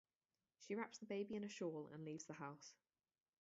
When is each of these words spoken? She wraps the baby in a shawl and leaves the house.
She 0.57 0.73
wraps 0.73 0.97
the 0.97 1.05
baby 1.05 1.35
in 1.35 1.43
a 1.43 1.47
shawl 1.47 1.91
and 1.93 2.03
leaves 2.03 2.25
the 2.25 2.33
house. 2.33 2.73